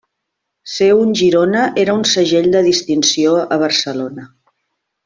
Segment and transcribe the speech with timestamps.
[0.75, 4.31] Ser un Girona era un segell de distinció a Barcelona.